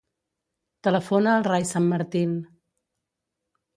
Telefona 0.87 1.35
al 1.41 1.45
Rai 1.49 1.67
Sanmartin. 1.73 2.33